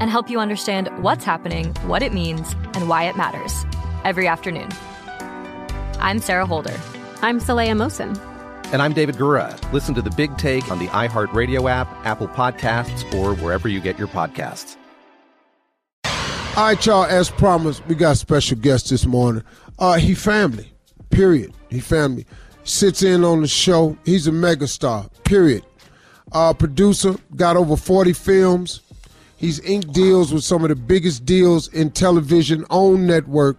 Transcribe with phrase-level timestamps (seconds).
[0.00, 3.64] And help you understand what's happening, what it means, and why it matters
[4.04, 4.68] every afternoon.
[6.00, 6.78] I'm Sarah Holder.
[7.22, 8.18] I'm Saleha Mohsin.
[8.72, 9.56] And I'm David Gura.
[9.72, 13.98] Listen to The Big Take on the iHeartRadio app, Apple Podcasts, or wherever you get
[13.98, 14.76] your podcasts.
[16.56, 17.04] All right, y'all.
[17.04, 19.42] As promised, we got special guest this morning.
[19.78, 20.72] Uh, he family.
[21.10, 21.54] Period.
[21.70, 22.26] He family.
[22.64, 23.96] Sits in on the show.
[24.04, 25.08] He's a megastar.
[25.24, 25.64] Period.
[26.32, 27.16] Uh, producer.
[27.36, 28.80] Got over forty films.
[29.42, 33.58] He's inked deals with some of the biggest deals in television on network,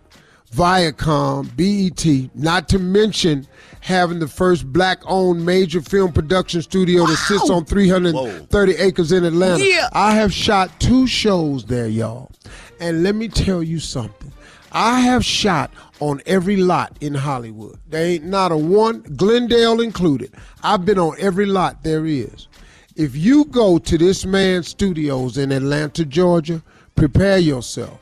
[0.56, 2.34] Viacom, BET.
[2.34, 3.46] Not to mention
[3.82, 7.08] having the first black-owned major film production studio wow.
[7.10, 8.82] that sits on 330 Whoa.
[8.82, 9.62] acres in Atlanta.
[9.62, 9.90] Yeah.
[9.92, 12.32] I have shot two shows there, y'all.
[12.80, 14.32] And let me tell you something.
[14.72, 15.70] I have shot
[16.00, 17.78] on every lot in Hollywood.
[17.90, 20.34] There ain't not a one, Glendale included.
[20.64, 22.48] I've been on every lot there is.
[22.96, 26.62] If you go to this man's studios in Atlanta, Georgia,
[26.96, 28.00] prepare yourself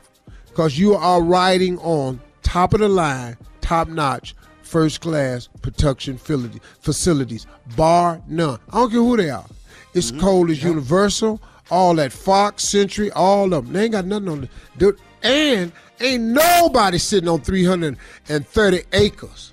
[0.48, 7.46] because you are riding on top of the line, top notch, first class production facilities,
[7.76, 8.58] bar none.
[8.70, 9.46] I don't care who they are.
[9.94, 10.20] It's mm-hmm.
[10.20, 11.40] cold as Universal
[11.72, 13.72] all that Fox, Century, all of them.
[13.72, 14.96] They ain't got nothing on the.
[15.22, 19.52] And ain't nobody sitting on 330 acres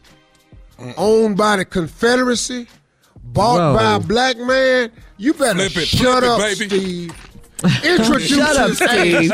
[0.78, 2.66] mm owned by the Confederacy,
[3.34, 3.78] bought Whoa.
[3.78, 4.92] by a black man.
[5.18, 7.14] You better flip it, shut up, it, Steve.
[7.84, 9.32] Introduce Shut up, Steve.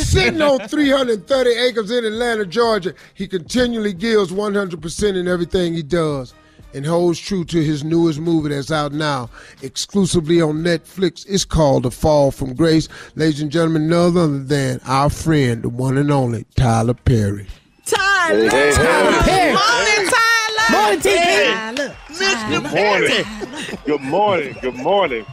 [0.00, 6.32] Sitting on 330 acres in Atlanta, Georgia, he continually gives 100% in everything he does
[6.74, 9.30] and holds true to his newest movie that's out now,
[9.62, 11.24] exclusively on Netflix.
[11.28, 12.88] It's called The Fall from Grace.
[13.14, 17.46] Ladies and gentlemen, none other than our friend, the one and only Tyler Perry.
[17.86, 18.50] Tyler!
[18.50, 19.52] Hey, hey, Tyler Perry!
[19.54, 20.23] Morning, Tyler!
[20.70, 21.96] Morning, Tyler!
[22.08, 22.70] Mr.
[22.70, 23.76] Perry!
[23.84, 24.56] Good morning.
[24.60, 25.26] Good morning.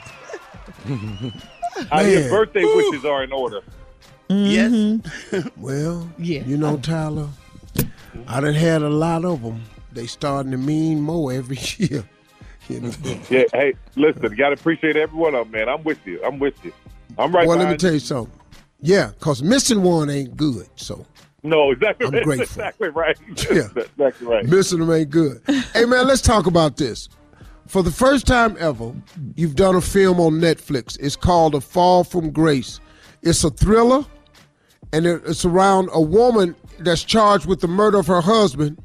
[1.89, 2.75] How your birthday Ooh.
[2.75, 3.61] wishes are in order.
[4.29, 5.35] Mm-hmm.
[5.35, 5.49] Yes.
[5.57, 6.43] well, yeah.
[6.43, 7.29] you know, Tyler,
[8.27, 9.61] I done had a lot of them
[9.91, 12.03] they starting to mean more every year.
[12.69, 12.91] You know?
[13.29, 15.67] yeah, hey, listen, you got to appreciate every one of them, man.
[15.67, 16.23] I'm with you.
[16.23, 16.71] I'm with you.
[17.17, 17.45] I'm right.
[17.47, 18.33] Well, let me tell you something.
[18.79, 20.67] Yeah, because missing one ain't good.
[20.75, 21.05] So.
[21.43, 22.07] No, exactly.
[22.07, 22.41] I'm grateful.
[22.41, 23.17] exactly right.
[23.51, 24.45] Yeah, exactly right.
[24.45, 25.41] Missing them ain't good.
[25.73, 27.09] hey, man, let's talk about this.
[27.67, 28.93] For the first time ever,
[29.35, 30.97] you've done a film on Netflix.
[30.99, 32.79] It's called A Fall from Grace.
[33.21, 34.05] It's a thriller,
[34.91, 38.81] and it's around a woman that's charged with the murder of her husband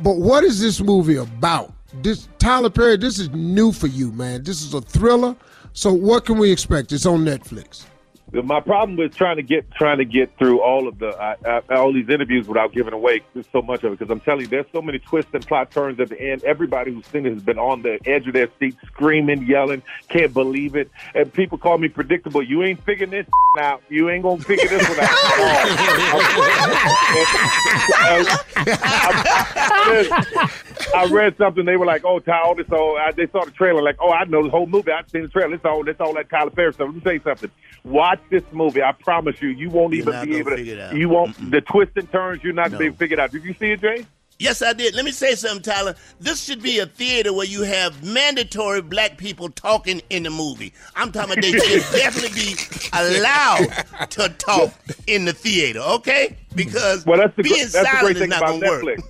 [0.00, 1.72] but what is this movie about?
[2.02, 4.42] this Tyler Perry, this is new for you, man.
[4.44, 5.34] This is a thriller.
[5.72, 6.92] So what can we expect?
[6.92, 7.86] It's on Netflix.
[8.30, 11.94] My problem with trying to get trying to get through all of the uh, all
[11.94, 13.22] these interviews without giving away
[13.52, 15.98] so much of it because I'm telling you, there's so many twists and plot turns
[15.98, 16.44] at the end.
[16.44, 20.34] Everybody who's seen it has been on the edge of their seat, screaming, yelling, can't
[20.34, 20.90] believe it.
[21.14, 22.42] And people call me predictable.
[22.42, 23.26] You ain't figuring this
[23.58, 23.82] out.
[23.88, 25.08] You ain't gonna figure this one out.
[30.94, 31.64] I read something.
[31.64, 34.42] They were like, "Oh, Tyler, this all." They saw the trailer, like, "Oh, I know
[34.42, 34.92] the whole movie.
[34.92, 35.54] I've seen the trailer.
[35.54, 35.88] It's all.
[35.88, 37.50] It's all that Tyler Perry stuff." Let me say something.
[37.84, 38.82] Watch this movie.
[38.82, 40.88] I promise you, you won't You're even be able figure it to.
[40.88, 40.94] out.
[40.96, 41.50] You won't.
[41.50, 43.32] The twists and turns, you're not be able to figure it out.
[43.32, 44.06] Did you see it, Jay?
[44.40, 44.94] Yes, I did.
[44.94, 45.96] Let me say something, Tyler.
[46.20, 50.72] This should be a theater where you have mandatory black people talking in the movie.
[50.94, 52.54] I'm talking about they should definitely be
[52.92, 54.72] allowed to talk
[55.08, 56.36] in the theater, okay?
[56.58, 58.84] Because Well, that's the, being that's the great thing about going to work.
[58.84, 59.02] Netflix.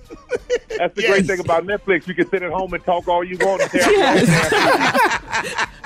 [0.77, 1.11] That's the Yes.
[1.11, 2.07] great thing about Netflix.
[2.07, 3.61] You can sit at home and talk all you want.
[3.63, 3.81] And tear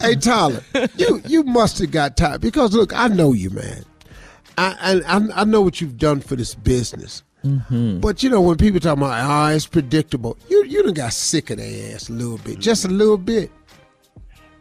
[0.00, 0.62] hey Tyler,
[0.96, 3.84] you you must have got tired because look, I know you, man.
[4.56, 7.22] I I I- I know what you've done for this business.
[7.70, 11.50] But you know when people talk about ah, it's predictable, you you done got sick
[11.50, 13.50] of their ass a little bit, just a little bit.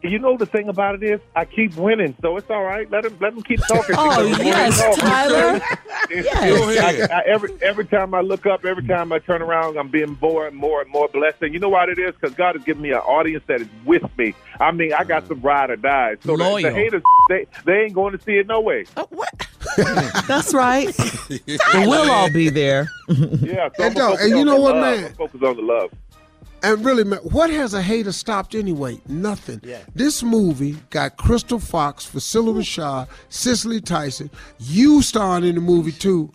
[0.01, 2.89] You know the thing about it is, I keep winning, so it's all right.
[2.89, 3.95] Let them let them keep talking.
[3.97, 5.61] Oh, because the yes, talk, Tyler.
[6.09, 7.11] Yes.
[7.11, 10.17] I, I, every every time I look up, every time I turn around, I'm being
[10.21, 11.41] more and more and more blessed.
[11.41, 12.15] And you know what it is?
[12.15, 14.33] Because God has given me an audience that is with me.
[14.59, 16.15] I mean, I got some ride or die.
[16.23, 18.85] So the, the haters, they they ain't going to see it no way.
[18.95, 19.05] Uh,
[20.27, 20.95] That's right.
[21.73, 22.87] we'll all be there.
[23.09, 23.69] Yeah.
[23.75, 25.05] So And I'm focus and you know what, man?
[25.05, 25.91] I'm focused on the love.
[26.61, 28.99] And really, man, what has a hater stopped anyway?
[29.07, 29.61] Nothing.
[29.95, 34.29] This movie got Crystal Fox, Phylicia Rashad, Cicely Tyson.
[34.59, 36.31] You starring in the movie too.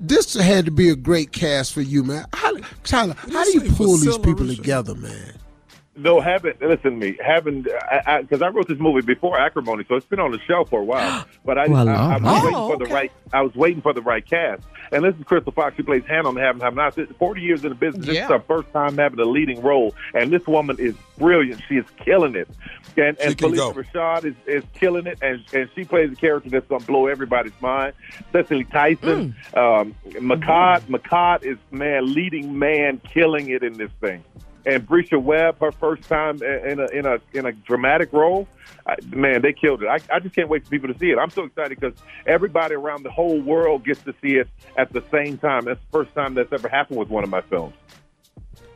[0.00, 2.24] This had to be a great cast for you, man.
[2.32, 5.34] How, Tyler, how do you pull these people together, man?
[6.02, 9.84] No, having listen to me, having because I, because I wrote this movie before Acrimony,
[9.86, 11.26] so it's been on the shelf for a while.
[11.44, 13.12] But I, Well, I, I was oh, waiting for the right.
[13.32, 14.62] I was waiting for the right cast.
[14.92, 15.76] And this is Crystal Fox.
[15.76, 16.98] She plays Hannah on Have and Have Nots.
[17.18, 18.06] Forty years in the business.
[18.06, 21.62] This is her first time having a leading role, and this woman is brilliant.
[21.68, 22.48] She is killing it.
[22.96, 23.72] And and Phylicia go.
[23.72, 27.52] Rashad is, is killing it, and and she plays a character that's gonna blow everybody's
[27.60, 27.92] mind.
[28.32, 34.24] Cicely Tyson, um, Mehcad, Mehcad is man leading man, killing it in this thing.
[34.66, 38.46] And Bresha Webb, her first time in a in a in a dramatic role,
[38.86, 39.88] I, man, they killed it.
[39.88, 41.18] I, I just can't wait for people to see it.
[41.18, 45.02] I'm so excited because everybody around the whole world gets to see it at the
[45.10, 45.64] same time.
[45.64, 47.74] That's the first time that's ever happened with one of my films.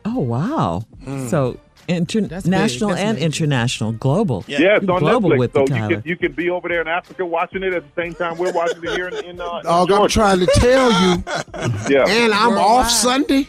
[0.05, 0.85] Oh wow!
[1.29, 3.27] So international That's That's and major.
[3.27, 4.45] international, global.
[4.49, 6.01] Yeah, it's on global Netflix, with so the you Tyler.
[6.01, 8.53] can you can be over there in Africa watching it at the same time we're
[8.53, 11.23] watching it here in, in, uh, in Dog, I'm trying to tell you,
[11.95, 13.49] Yeah, and I'm off Sunday.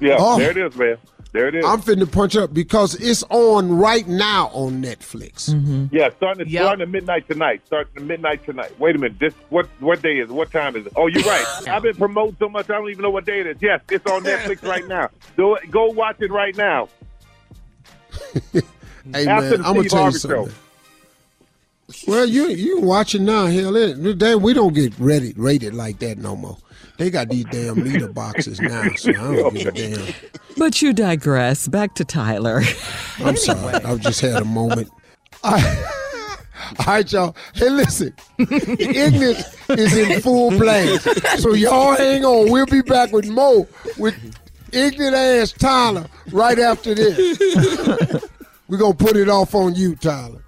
[0.00, 0.38] yeah, Oh.
[0.38, 0.96] there it is, man.
[1.32, 1.64] There it is.
[1.64, 5.48] I'm finna punch up because it's on right now on Netflix.
[5.50, 5.86] Mm-hmm.
[5.94, 6.62] Yeah, starting at, Yep.
[6.62, 7.62] starting at midnight tonight.
[7.66, 8.78] Starting at midnight tonight.
[8.80, 9.18] Wait a minute.
[9.20, 10.32] This what what day is it?
[10.32, 10.92] What time is it?
[10.96, 11.46] Oh, you're right.
[11.68, 13.56] I've been promoting so much I don't even know what day it is.
[13.60, 15.08] Yes, it's on Netflix right now.
[15.36, 16.88] Go go watch it right now.
[19.14, 20.46] Hey After man, I'm gonna Steve tell you Harvey something.
[20.46, 20.52] show.
[22.06, 23.46] Well, you you watching now.
[23.46, 26.56] Hell, it, they, we don't get ready rated like that no more.
[26.98, 30.14] They got these damn meter boxes now, so I don't give a damn.
[30.58, 31.66] But you digress.
[31.66, 32.62] Back to Tyler.
[33.18, 34.90] I'm sorry, I've just had a moment.
[35.42, 35.92] All right.
[36.78, 37.34] All right, y'all.
[37.54, 38.14] Hey, listen.
[38.38, 40.98] Ignorance is in full play.
[41.38, 42.50] So y'all hang on.
[42.50, 43.66] We'll be back with more
[43.96, 44.14] with
[44.72, 48.22] ignorant ass Tyler right after this.
[48.68, 50.42] We're going to put it off on you, Tyler.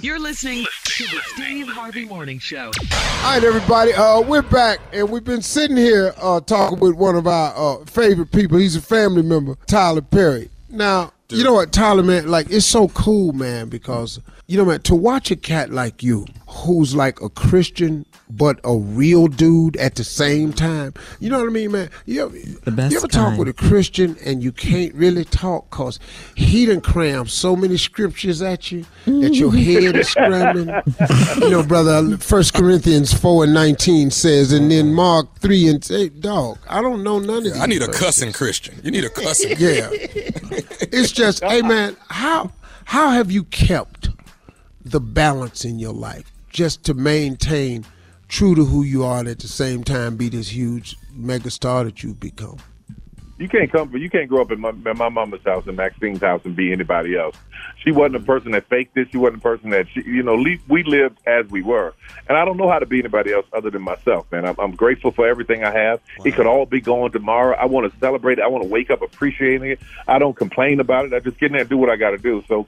[0.00, 2.66] You're listening to the Steve Harvey Morning Show.
[2.66, 3.92] All right, everybody.
[3.92, 7.84] Uh, we're back, and we've been sitting here uh, talking with one of our uh,
[7.84, 8.58] favorite people.
[8.58, 10.50] He's a family member, Tyler Perry.
[10.68, 12.28] Now, you know what, Tyler, man?
[12.28, 16.26] Like, it's so cool, man, because you know, man, to watch a cat like you,
[16.64, 20.92] who's like a Christian but a real dude at the same time.
[21.20, 21.90] You know what I mean, man?
[22.06, 25.70] You ever, The best you ever talk with a Christian and you can't really talk
[25.70, 25.98] because
[26.34, 30.68] he done crammed so many scriptures at you that your head is scrambling.
[31.40, 36.20] you know, brother, First Corinthians 4 and 19 says, and then Mark 3 and 8,
[36.20, 37.60] dog, I don't know none of these.
[37.60, 38.80] I need a cussing Christian.
[38.82, 39.56] You need a cussing.
[39.58, 39.88] Yeah.
[39.92, 42.52] it's just, hey, man, how
[42.84, 44.08] how have you kept
[44.82, 47.84] the balance in your life just to maintain
[48.28, 52.02] true to who you are and at the same time be this huge megastar that
[52.02, 52.58] you've become?
[53.38, 56.20] You can't come, you can't grow up in my, in my mama's house and Maxine's
[56.20, 57.36] house and be anybody else.
[57.84, 59.06] She wasn't a person that faked this.
[59.12, 61.94] She wasn't a person that she, you know, le- we lived as we were.
[62.28, 64.44] And I don't know how to be anybody else other than myself, man.
[64.44, 66.00] I'm, I'm grateful for everything I have.
[66.24, 67.56] It could all be gone tomorrow.
[67.56, 68.42] I want to celebrate it.
[68.42, 69.78] I want to wake up appreciating it.
[70.08, 71.14] I don't complain about it.
[71.14, 72.42] I just get in there and do what I got to do.
[72.48, 72.66] So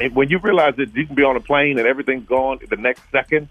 [0.00, 2.76] and when you realize that you can be on a plane and everything's gone the
[2.76, 3.48] next second,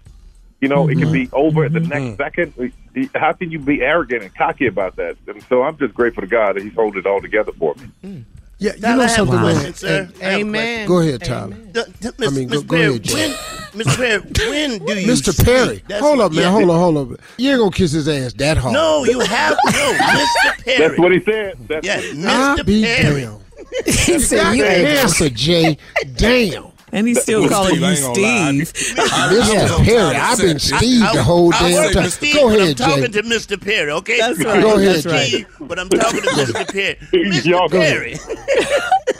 [0.60, 1.12] you know, it can mm-hmm.
[1.12, 1.88] be over at the mm-hmm.
[1.88, 2.72] next second.
[3.14, 5.16] How can you be arrogant and cocky about that?
[5.26, 7.88] And so I'm just grateful to God that He's holding it all together for me.
[8.04, 8.24] Mm.
[8.58, 9.74] Yeah, you know I have something, question, man.
[9.74, 9.98] sir.
[10.02, 10.86] and- I have a Amen.
[10.86, 11.54] Go ahead, Tyler.
[11.54, 13.34] D- d- I mean, go- go Perry, ahead, Jay.
[13.72, 15.44] when, Perry, when do you Mr.
[15.44, 16.42] Perry, That's- hold up, man.
[16.42, 17.20] yeah, hold on, hold up.
[17.38, 18.74] You ain't gonna kiss his ass that hard.
[18.74, 20.64] No, you have to know, Mr.
[20.64, 20.78] Perry.
[20.88, 21.56] That's what he said.
[21.68, 22.66] That's Yes, I'll Mr.
[22.66, 23.20] be Perry.
[23.22, 23.38] damn.
[23.84, 24.88] He said got you the ain't.
[24.88, 25.76] answer, Jay.
[26.16, 26.66] Damn.
[26.92, 28.20] And he's still Well, calling Steve, you ain't gonna
[28.58, 28.64] lie.
[28.64, 28.96] Steve.
[28.98, 29.84] Mr.
[29.84, 32.10] Perry, I've been Steve the whole I damn time.
[32.10, 33.22] Steve, Go ahead, I'm talking Jay.
[33.22, 33.60] to Mr.
[33.64, 34.18] Perry, okay?
[34.18, 35.26] That's right, Go ahead, with Jay.
[35.28, 36.72] Steve, but I'm talking to Mr.
[36.72, 36.96] Perry.
[37.48, 37.70] Y'all Mr.
[37.70, 38.10] Perry,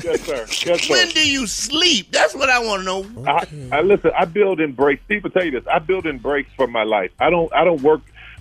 [0.02, 0.47] yes, sir.
[0.69, 0.92] Yes, sir.
[0.92, 2.11] when do you sleep?
[2.11, 3.30] That's what I want to know.
[3.30, 4.11] I, I listen.
[4.19, 5.04] I build in breaks.
[5.04, 5.64] Steve will tell you this.
[5.69, 7.12] I build in breaks for my life.
[7.21, 7.52] I don't.
[7.54, 8.00] I don't work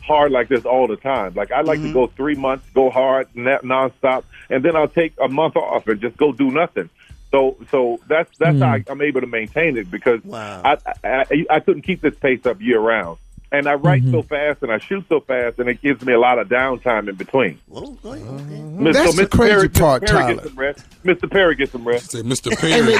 [0.09, 1.33] hard like this all the time.
[1.35, 1.93] Like I like to mm-hmm.
[1.93, 6.01] go three months, go hard, na- nonstop, and then I'll take a month off and
[6.01, 6.89] just go do nothing.
[7.31, 8.65] So, so that's that's mm.
[8.65, 10.61] how I, I'm able to maintain it because Wow.
[10.65, 13.19] I, I I I couldn't keep this pace up year round.
[13.51, 14.27] And I write so mm-hmm.
[14.27, 17.15] fast and I shoot so fast, and it gives me a lot of downtime in
[17.15, 17.59] between.
[17.67, 18.51] Well, go ahead, mm-hmm.
[18.51, 18.61] okay.
[18.83, 19.79] Miss- That's the crazy Perry, Mr.
[19.79, 20.33] part, Perry Tyler.
[20.35, 21.03] Gets some rest.
[21.03, 21.31] Mr.
[21.31, 22.11] Perry gets some rest.
[22.11, 22.55] Say, Mr.
[22.59, 22.95] Perry.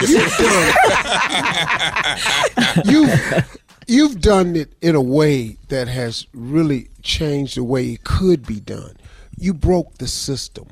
[2.86, 3.46] then
[3.90, 8.60] you've done, it in a way that has really changed the way it could be
[8.60, 8.96] done.
[9.38, 10.68] You broke the system.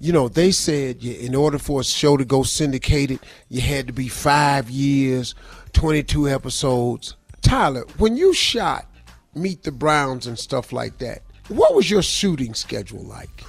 [0.00, 3.92] You know, they said in order for a show to go syndicated, you had to
[3.92, 5.34] be five years,
[5.72, 7.16] 22 episodes.
[7.42, 8.86] Tyler, when you shot
[9.34, 13.44] Meet the Browns and stuff like that, what was your shooting schedule like?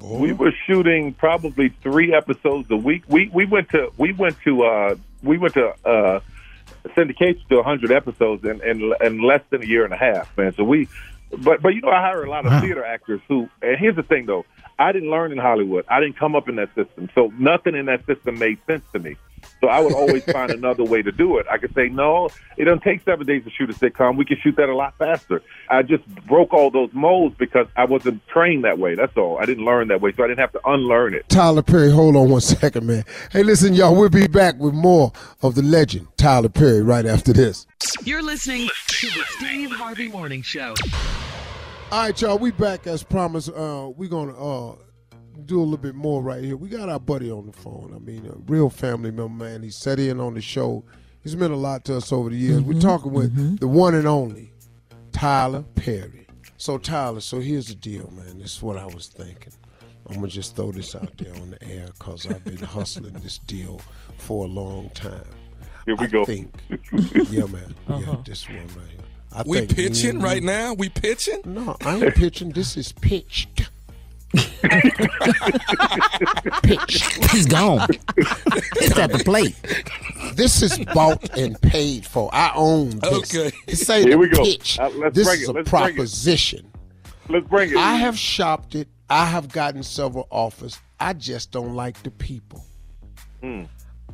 [0.00, 3.04] We were shooting probably three episodes a week.
[3.08, 6.20] We we went to we went to uh we went to uh
[6.88, 10.54] syndication to 100 episodes in, in in less than a year and a half, man.
[10.54, 10.88] So we
[11.30, 14.02] but but you know I hire a lot of theater actors who and here's the
[14.02, 14.44] thing though.
[14.78, 15.84] I didn't learn in Hollywood.
[15.88, 17.08] I didn't come up in that system.
[17.14, 19.16] So nothing in that system made sense to me.
[19.60, 21.46] So I would always find another way to do it.
[21.50, 24.16] I could say, no, it doesn't take seven days to shoot a sitcom.
[24.16, 25.42] We can shoot that a lot faster.
[25.70, 28.94] I just broke all those molds because I wasn't trained that way.
[28.94, 29.38] That's all.
[29.38, 31.28] I didn't learn that way, so I didn't have to unlearn it.
[31.28, 33.04] Tyler Perry, hold on one second, man.
[33.30, 37.32] Hey, listen, y'all, we'll be back with more of the legend, Tyler Perry, right after
[37.32, 37.66] this.
[38.04, 40.74] You're listening to the Steve Harvey Morning Show.
[41.92, 43.48] All right, y'all, we back as promised.
[43.48, 44.74] Uh, we're gonna uh,
[45.44, 46.56] do a little bit more right here.
[46.56, 47.92] We got our buddy on the phone.
[47.94, 49.62] I mean, a real family member, man.
[49.62, 50.84] He sat in on the show.
[51.22, 52.60] He's meant a lot to us over the years.
[52.62, 54.52] We're talking with the one and only
[55.12, 56.26] Tyler Perry.
[56.56, 58.38] So, Tyler, so here's the deal, man.
[58.40, 59.52] This is what I was thinking.
[60.08, 63.38] I'm gonna just throw this out there on the air because I've been hustling this
[63.38, 63.80] deal
[64.18, 65.24] for a long time.
[65.84, 66.24] Here we I go.
[66.24, 66.52] Think,
[67.30, 67.74] yeah, man.
[67.88, 69.05] Yeah, this one right here.
[69.32, 70.74] I we think pitching and right now?
[70.74, 71.40] We pitching?
[71.44, 72.50] no, I ain't pitching.
[72.50, 73.70] This is pitched.
[76.62, 77.30] pitched.
[77.32, 77.86] He's gone.
[78.16, 79.54] it's at the plate.
[80.34, 82.30] This is bought and paid for.
[82.34, 83.34] I own this.
[83.34, 83.56] Okay.
[83.66, 84.44] This ain't Here a we go.
[84.44, 84.78] pitch.
[84.78, 85.50] Uh, let's this bring is it.
[85.50, 86.70] a Let's bring proposition.
[87.28, 87.76] Let's bring it.
[87.76, 88.88] I have shopped it.
[89.08, 90.78] I have gotten several offers.
[90.98, 92.64] I just don't like the people.
[93.42, 93.64] Hmm.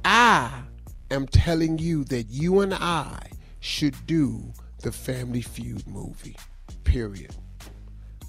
[0.04, 0.62] I
[1.11, 3.19] am telling you that you and I
[3.61, 4.52] should do
[4.83, 6.37] the Family Feud movie.
[6.85, 7.35] Period.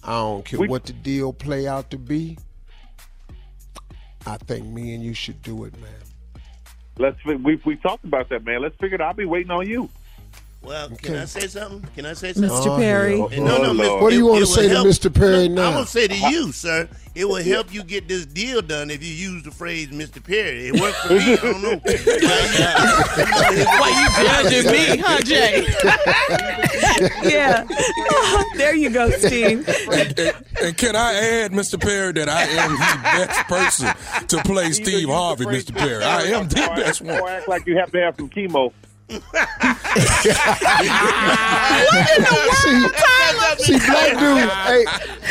[0.04, 2.38] I don't care We- what the deal play out to be.
[4.26, 6.42] I think me and you should do it, man.
[6.98, 8.62] Let's we we talked about that, man.
[8.62, 9.02] Let's figure it.
[9.02, 9.08] out.
[9.10, 9.90] I'll be waiting on you.
[10.64, 11.20] Well, can Okay.
[11.22, 11.84] I say something?
[11.94, 12.50] Can I say something?
[12.50, 12.78] Mr.
[12.78, 13.18] Perry.
[13.18, 13.28] hell.
[13.34, 15.14] And no, no, Oh, Miss- What do you it- wanna it will say to Mr.
[15.14, 15.68] Perry No, now?
[15.68, 19.04] I'm gonna say to you, sir, it will help you get this deal done if
[19.04, 20.24] you use the phrase Mr.
[20.24, 20.68] Perry.
[20.70, 21.34] It worked for me.
[21.34, 21.82] I don't know.
[23.80, 25.66] Why you judging me, huh, Jay?
[27.30, 27.66] yeah.
[28.58, 29.68] there you go, Steve.
[29.92, 30.20] And,
[30.62, 31.80] and can I add, Mr.
[31.80, 35.76] Perry, that I am the best person to play Steve Harvey, Mr.
[35.76, 36.04] Perry.
[36.04, 38.72] I am the or- best Don't act like you have to have some chemo.
[42.64, 42.88] see,
[43.58, 44.54] see, black dudes.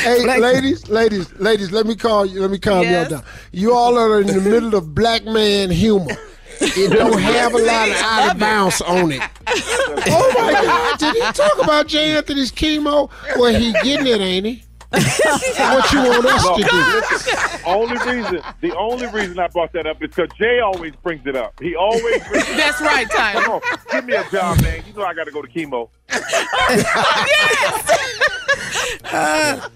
[0.02, 1.70] Hey, hey, ladies, ladies, ladies.
[1.72, 2.40] Let me call you.
[2.40, 3.10] Let me calm Yes.
[3.10, 3.28] y'all down.
[3.52, 6.16] You all are in the middle of black man humor.
[6.60, 9.22] It don't have a lot of out of bounds on it.
[9.48, 10.98] oh my God!
[10.98, 12.16] Did he talk about J.
[12.16, 13.10] Anthony's chemo?
[13.36, 14.62] Well, he getting it, ain't he?
[15.72, 16.68] what you want us No, to do?
[16.70, 20.94] Oh, listen, only reason, the only reason I brought that up is because Jay always
[20.96, 21.54] brings it up.
[21.60, 22.56] He always brings it up.
[22.56, 23.54] That's right, Come Tyler.
[23.54, 24.82] on, give me a job, man.
[24.86, 25.88] You know I got to go to chemo.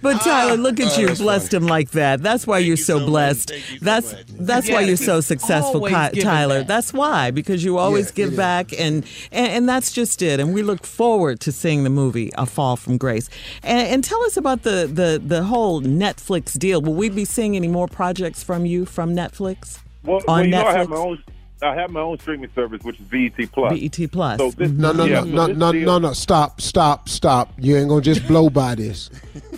[0.02, 0.56] But Tyler, ah.
[0.58, 2.22] look at Oh, you, that's blessed him like that.
[2.22, 3.50] That's why you're so, so blessed.
[3.50, 4.24] Thank you so that's much.
[4.28, 6.60] that's why you're so successful, always Tyler.
[6.60, 6.68] back.
[6.68, 10.40] That's why because you always Yeah, give back, and, and and that's just it.
[10.40, 13.28] And we look forward to seeing the movie A Fall from Grace.
[13.62, 16.80] And, and tell us about the the the whole Netflix deal.
[16.80, 19.80] Will we be seeing any more projects from you from Netflix?
[20.04, 21.18] Well, On well you know, I have Netflix?
[21.60, 21.72] My own.
[21.76, 23.72] I have my own streaming service, which is BET Plus.
[23.78, 24.38] BET E Plus.
[24.38, 24.80] So this, mm-hmm.
[24.80, 26.12] No, no, yeah, no, so no, this no, deal- no, no.
[26.12, 27.52] Stop, stop, stop.
[27.58, 29.10] You ain't gonna just blow by this.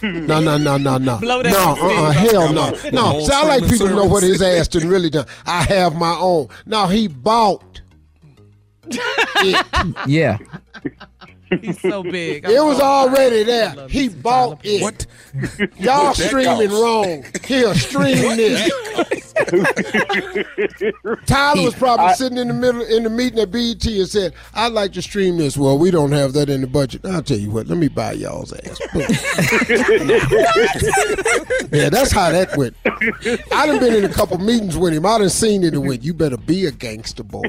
[0.02, 1.18] No, no, no, no, no.
[1.20, 2.70] Blow that no, shit, uh-uh, hell no.
[2.92, 5.26] No, whole sound like streaming people know what his ass done really done.
[5.46, 6.48] I have my own.
[6.66, 7.62] No, he bought.
[7.64, 7.80] it.
[10.06, 10.38] Yeah.
[11.62, 12.44] He's so big.
[12.44, 13.88] It was already there.
[13.88, 14.82] He bought it.
[14.82, 15.06] What?
[15.78, 16.82] Y'all What streaming cost?
[16.82, 17.24] wrong.
[17.44, 18.70] Here, stream this.
[21.26, 24.72] Tyler was probably sitting in the middle in the meeting at BET and said, "I'd
[24.72, 27.04] like to stream this." Well, we don't have that in the budget.
[27.04, 27.66] I'll tell you what.
[27.66, 28.78] Let me buy y'all's ass.
[31.70, 32.74] Yeah, that's how that went.
[33.52, 35.04] I done been in a couple meetings with him.
[35.04, 37.42] I done seen it and went, "You better be a gangster boy."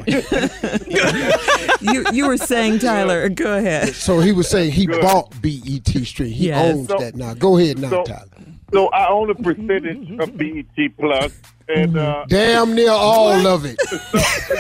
[1.82, 3.30] you you were saying Tyler.
[3.30, 3.96] Go ahead.
[3.96, 6.32] So he was saying he bought BET Stream.
[6.32, 6.74] He Yes.
[6.76, 7.34] owns So- that now.
[7.34, 8.26] Go ahead now, so- Tyler.
[8.74, 11.32] So I own a percentage of BET Plus,
[11.70, 12.22] and mm-hmm.
[12.22, 13.78] uh, Damn near all of it.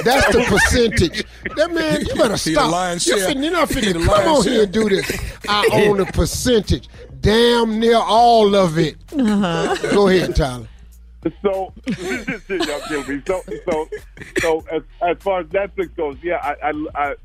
[0.03, 1.25] That's the percentage.
[1.55, 2.71] That man, you better He stop.
[2.71, 3.29] lion's You're, share.
[3.29, 4.53] finna, you're not He finna come on share.
[4.53, 5.37] here and do this.
[5.47, 6.87] I own a percentage.
[7.19, 8.95] Damn near all of it.
[9.11, 9.75] Uh-huh.
[9.91, 10.67] Go ahead, Tyler.
[11.41, 11.73] so
[12.47, 13.21] y'all kill me.
[13.27, 13.89] So so
[14.39, 17.15] so as as far as Netflix goes, yeah, I I I,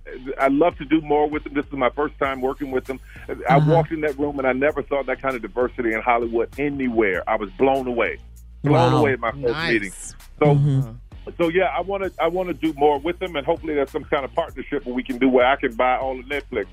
[0.41, 1.55] I love to do more with them.
[1.55, 2.99] This is my first time working with them.
[3.29, 3.73] I uh-huh.
[3.73, 7.23] walked in that room and I never saw that kind of diversity in Hollywood anywhere.
[7.29, 8.19] I was blown away,
[8.65, 8.99] blown Wow.
[9.01, 9.73] away at my first Nice.
[9.73, 9.93] meeting.
[10.41, 10.95] So.
[11.39, 13.91] So yeah, I want to I want to do more with them, and hopefully there's
[13.91, 16.67] some kind of partnership where we can do where I can buy all of Netflix.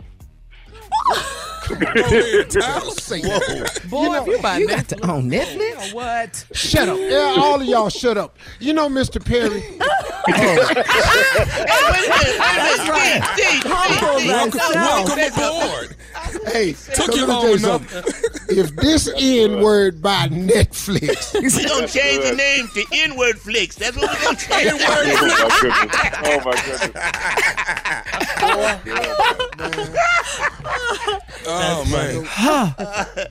[1.70, 2.92] Go ahead, Tyler.
[2.92, 3.80] Say that.
[3.90, 5.94] Boy, You know, if you buy you Netflix, got to own Netflix?
[5.94, 6.46] what?
[6.52, 6.98] Shut up.
[7.00, 8.38] Yeah, all of y'all shut up.
[8.60, 9.24] You know, Mr.
[9.24, 9.64] Perry.
[14.28, 14.28] Welcome,
[14.76, 15.96] welcome aboard.
[16.52, 17.94] Hey, Took so you let long enough.
[18.50, 23.76] If this N word by Netflix, We're going to change the name to N-word flicks.
[23.76, 24.82] That's what we're going to change.
[24.84, 26.92] oh my goodness!
[28.42, 29.90] Oh my goodness!
[31.48, 33.28] Oh man.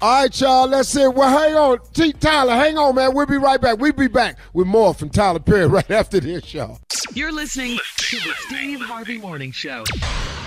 [0.00, 0.68] All right, y'all.
[0.68, 1.06] Let's see.
[1.06, 1.78] Well, hang on.
[1.92, 2.12] T.
[2.12, 3.14] Tyler, hang on, man.
[3.14, 3.78] We'll be right back.
[3.78, 6.80] We'll be back with more from Tyler Perry right after this, y'all.
[7.12, 9.84] You're listening to the Steve Harvey Morning Show.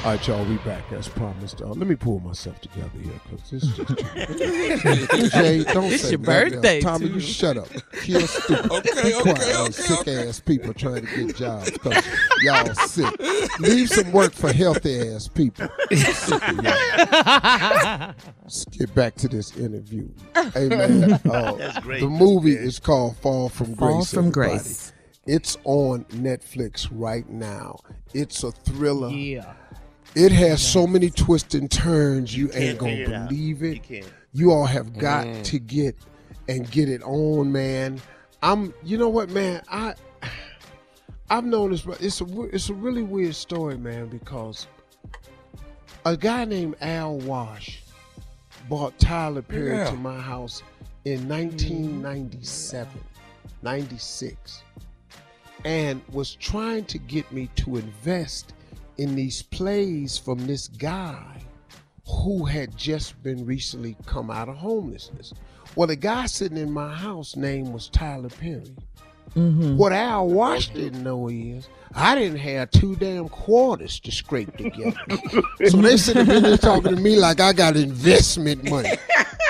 [0.05, 0.45] All right, y'all.
[0.45, 1.62] We back as promised.
[1.62, 6.03] Uh, let me pull myself together here because this is just too Jay, don't It's
[6.03, 6.51] say your nothing else.
[6.53, 7.13] birthday, Tommy, too.
[7.15, 7.67] you shut up.
[8.03, 8.71] Kill stupid.
[8.71, 10.27] Okay, Be quiet, okay, okay, sick okay.
[10.29, 12.05] ass people trying to get jobs because
[12.41, 13.13] y'all sick.
[13.60, 15.67] Leave some work for healthy ass people.
[15.91, 18.13] Sick of y'all.
[18.43, 20.07] Let's get back to this interview.
[20.53, 21.99] Hey man, uh, That's great.
[21.99, 23.79] the movie is called Fall from Grace.
[23.79, 24.49] Fall from everybody.
[24.60, 24.93] Grace.
[25.25, 27.79] It's on Netflix right now.
[28.13, 29.10] It's a thriller.
[29.10, 29.53] Yeah.
[30.17, 33.30] It has so many twists and turns you, ain't gonna figure it out.
[33.30, 33.73] believe it.
[33.75, 34.13] You can't.
[34.34, 35.41] You all have got mm-hmm.
[35.43, 35.95] to get
[36.49, 38.01] and get it on, man.
[38.41, 38.73] I'm.
[38.84, 39.62] You know what, man?
[39.69, 39.93] I.
[41.30, 41.82] I've known this.
[41.82, 42.41] but It's a.
[42.45, 44.65] It's a really weird story, man, because
[46.03, 47.84] a guy named Al Wash
[48.67, 49.91] bought Tyler Perry Yeah.
[49.91, 50.63] to my house
[51.06, 52.91] in 1997,
[53.62, 54.63] 96,
[55.63, 58.53] and was trying to get me to invest
[58.97, 61.41] in these plays from this guy
[62.07, 65.33] who had just been recently come out of homelessness.
[65.75, 68.75] Well, the guy sitting in my house name was Tyler Perry.
[69.36, 69.77] Mm-hmm.
[69.77, 74.97] What Al Wash didn't know is I didn't have two damn quarters to scrape together.
[75.67, 78.89] so they sitting there talking to me like I got investment money.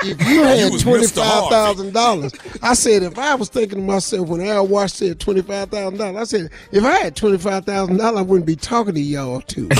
[0.04, 1.16] If you You had was twenty Mr.
[1.16, 1.48] five Harvey.
[1.54, 2.32] thousand dollars,
[2.62, 5.98] I said if I was thinking to myself when Al Wash said twenty five thousand
[5.98, 9.00] dollars, I said if I had twenty five thousand dollars, I wouldn't be talking to
[9.00, 9.68] y'all too.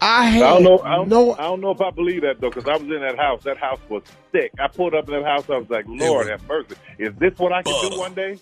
[0.00, 0.78] I I don't know.
[0.80, 3.00] I don't, no I don't know if I believe that though, because I was in
[3.00, 3.42] that house.
[3.44, 4.52] That house was sick.
[4.58, 5.48] I pulled up in that house.
[5.48, 6.74] I was like, Lord was have mercy.
[6.98, 8.38] Is this what I can do one day?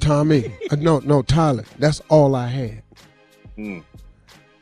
[0.00, 0.54] Tommy.
[0.70, 1.64] uh, No, no, Tyler.
[1.78, 2.82] That's all I had.
[3.56, 3.80] Hmm.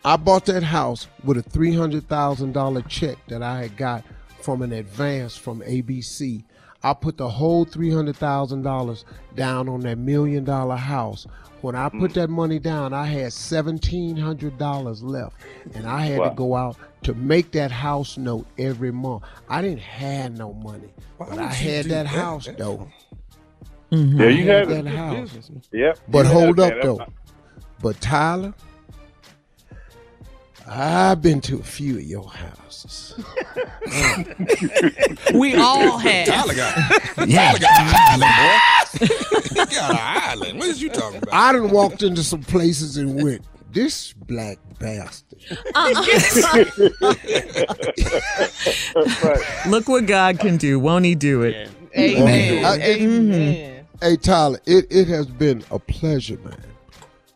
[0.05, 4.05] I bought that house with a three hundred thousand dollar check that I had got
[4.41, 6.43] from an advance from ABC.
[6.83, 9.05] I put the whole three hundred thousand dollars
[9.37, 11.27] down on that million dollar house.
[11.61, 15.37] When I put that money down, I had seventeen hundred dollars left,
[15.75, 16.29] and I had Wow.
[16.31, 19.23] to go out to make that house note every month.
[19.49, 22.07] I didn't have no money, Why but I had that that?
[22.07, 22.89] house That's- though.
[23.91, 24.21] Yeah, mm-hmm.
[24.21, 25.51] you I had that house.
[25.71, 25.99] Yep.
[26.09, 27.07] But you hold up though.
[27.81, 28.55] But Tyler,
[30.69, 33.15] I've been to a few of your houses.
[35.35, 36.27] We all have.
[36.27, 36.75] Tyler got,
[37.15, 38.35] Tyler got an island,
[38.99, 39.07] boy.
[39.49, 40.59] he got an island.
[40.59, 41.33] What is you talking about?
[41.33, 45.39] I done walked into some places and went, this black bastard.
[45.75, 46.03] Uh-uh.
[49.69, 50.79] Look what God can do.
[50.79, 51.69] Won't He do it?
[51.97, 52.65] Amen.
[52.65, 53.33] I- uh, it- Amen.
[53.33, 53.83] Mm-hmm.
[54.05, 56.61] Hey Tyler, it, it has been a pleasure, man,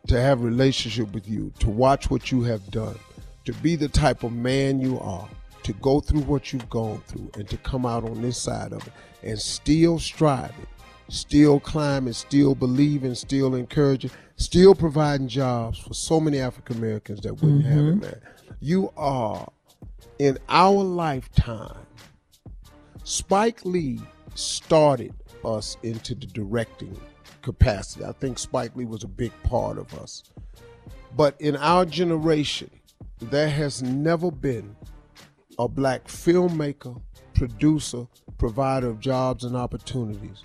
[0.09, 2.99] to have a relationship with you, to watch what you have done,
[3.47, 5.29] to be the type of man you are,
[5.63, 8.87] to go through what you've gone through, and to come out on this side of
[8.87, 10.67] it and still striving,
[11.09, 17.35] still climbing, still believing, still encouraging, still providing jobs for so many African Americans that
[17.35, 18.05] wouldn't have mm-hmm.
[18.05, 18.21] it, man.
[18.61, 19.51] You are
[20.19, 21.87] in our lifetime
[23.07, 24.01] Spike Lee
[24.35, 27.01] started us into the directing
[27.41, 28.05] capacity.
[28.05, 30.25] I think Spike Lee was a big part of us.
[31.17, 32.69] But in our generation,
[33.21, 34.77] there has never been
[35.59, 37.01] a black filmmaker,
[37.35, 38.07] producer,
[38.39, 40.43] provider of jobs and opportunities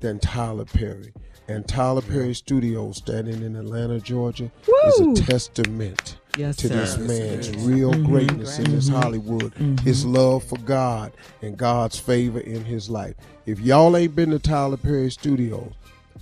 [0.00, 1.12] than Tyler Perry.
[1.48, 4.50] And Tyler Perry Studios, standing in Atlanta, Georgia,
[4.86, 7.00] is a testament Yes, to this sir.
[7.00, 8.04] man's real mm-hmm.
[8.04, 9.00] greatness in this mm-hmm.
[9.00, 9.76] Hollywood, mm-hmm.
[9.78, 13.14] his love for God, and God's favor in his life.
[13.46, 15.72] If y'all ain't been to Tyler Perry Studios,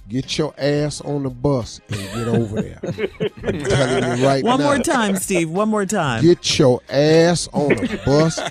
[0.08, 2.78] Get your ass on the bus and get over there.
[3.42, 4.66] I'm telling you right One now.
[4.66, 5.50] more time, Steve.
[5.50, 6.22] One more time.
[6.22, 8.36] Get your ass on the bus.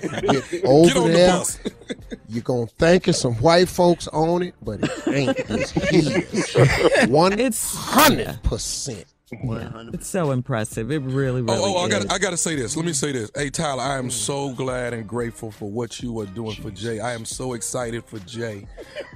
[0.50, 1.38] Get over get there.
[1.38, 5.38] The You're going to thank some white folks on it, but it ain't.
[5.48, 7.38] It's 100%.
[7.38, 9.04] It's, yeah.
[9.28, 10.92] It's so impressive.
[10.92, 11.58] It really, really.
[11.58, 12.76] Oh, oh I got, I got to say this.
[12.76, 13.28] Let me say this.
[13.34, 14.12] Hey, Tyler, I am mm.
[14.12, 17.00] so glad and grateful for what you are doing for Jay.
[17.00, 18.68] I am so excited for Jay.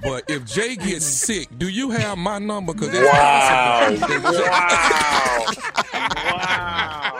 [0.03, 2.73] But if Jay gets sick, do you have my number?
[2.73, 4.27] Because wow, wow,
[5.93, 7.13] wow,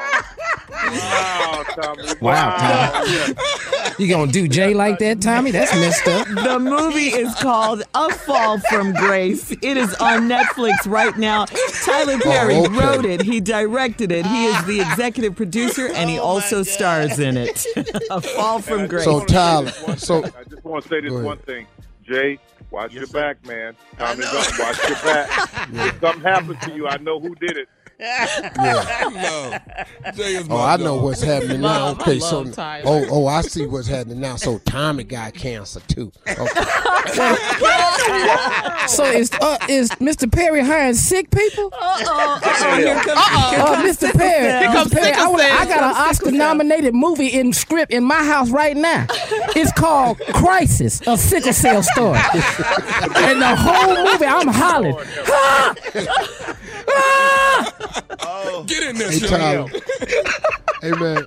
[0.91, 2.03] wow, Tommy.
[2.19, 3.03] wow.
[3.05, 3.70] wow.
[3.97, 5.51] You gonna do Jay like that, Tommy?
[5.51, 6.27] That's messed up.
[6.27, 9.51] The movie is called A Fall from Grace.
[9.51, 11.45] It is on Netflix right now.
[11.45, 12.77] Tyler oh, Perry Oh, okay.
[12.79, 13.21] wrote it.
[13.21, 14.25] He directed it.
[14.25, 17.65] He is the executive producer, and he oh, also stars in it.
[18.09, 19.03] A Fall from Grace.
[19.05, 20.23] So Tyler, so.
[20.23, 21.67] I just want to say this one thing.
[22.03, 22.39] Jay,
[22.71, 23.19] watch your Yes, sir.
[23.19, 23.75] back, man.
[23.97, 24.31] Tommy, know.
[24.31, 25.49] Gunn, watch your back.
[25.73, 27.69] If something happens to you, I know who did it.
[28.01, 29.57] No,
[30.15, 31.03] Jay is my Oh, I know dog.
[31.03, 31.85] what's happening now.
[31.85, 34.35] Love- I Okay, so oh, oh, I see what's happening now.
[34.37, 36.11] So Tommy got cancer too.
[36.27, 37.35] Okay.
[38.87, 40.29] So is uh, is Mr.
[40.29, 41.71] Perry hiring sick people?
[41.73, 44.11] Uh-oh, uh-oh, here comes, here Uh, comes Mr.
[44.17, 44.73] Perry, Sickle Mr.
[44.73, 48.49] comes Perry, I, Sickle wanna- I got an Oscar-nominated movie in script in my house
[48.49, 49.05] right now.
[49.55, 52.17] It's called Crisis: A Sickle Cell Story.
[53.15, 55.07] and the whole movie, I'm hollering.
[58.21, 58.63] Ah!
[58.67, 59.27] Get in there, Hey Jay.
[59.27, 59.67] Tyler.
[60.81, 61.25] hey man,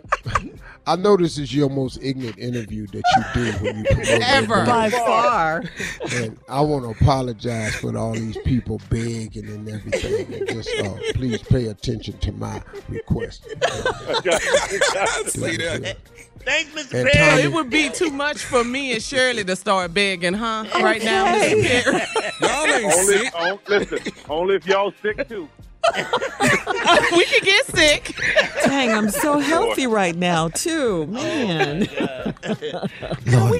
[0.86, 4.22] I know this is your most ignorant interview that you did when you promote your
[4.22, 4.66] Ever.
[4.66, 5.64] by far.
[6.12, 10.34] And I want to apologize for all these people begging and everything.
[10.34, 13.44] And just uh, please pay attention to my request.
[13.44, 13.54] See
[15.56, 15.96] that?
[16.40, 17.00] Thanks, Mr.
[17.00, 17.30] And Perry.
[17.30, 20.64] Tommy- It would be too much for me and Shirley to start begging, huh?
[20.74, 21.62] Right now, Mr.
[21.62, 22.02] Perry.
[22.42, 23.34] Y'all ain't Only, sick.
[23.34, 23.98] on, listen,
[24.28, 25.48] only if y'all sick too.
[27.16, 28.16] we could get sick.
[28.64, 31.06] Dang, I'm so healthy right now, too.
[31.06, 31.80] Man.
[31.80, 31.86] we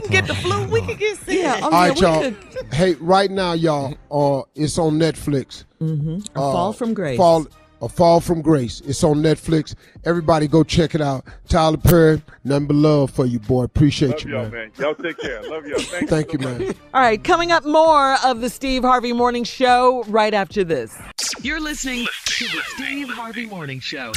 [0.00, 0.66] can get the flu.
[0.68, 1.38] We can get sick.
[1.38, 2.20] Yeah, oh, All yeah, right, we y'all.
[2.22, 3.94] could- Hey, right now, y'all.
[4.10, 5.64] Uh, it's on Netflix.
[5.80, 7.16] A Uh, Fall from Grace.
[7.18, 7.46] Fall,
[7.84, 8.80] a Fall from Grace.
[8.80, 9.74] It's on Netflix.
[10.04, 11.24] Everybody, go check it out.
[11.48, 13.64] Tyler Perry, nothing but love for you, boy.
[13.64, 14.50] Appreciate Love you, y'all, man.
[14.52, 14.70] man.
[14.78, 15.42] Y'all take care.
[15.42, 15.78] Love y'all.
[15.78, 16.58] Thank, Thank you, so much.
[16.60, 16.74] man.
[16.94, 20.96] All right, coming up more of the Steve Harvey Morning Show right after this.
[21.42, 24.12] You're listening to the Steve Harvey Morning Show.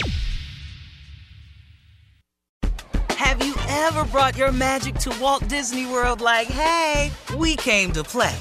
[3.12, 8.03] Have you ever brought your magic to Walt Disney World like, hey, we came to
[8.03, 8.36] play?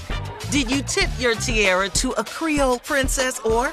[0.50, 3.72] Did you tip your tiara to a Creole princess or